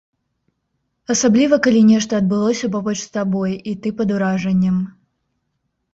[1.13, 4.77] Асабліва калі нешта адбылося побач з табой, і ты пад уражаннем.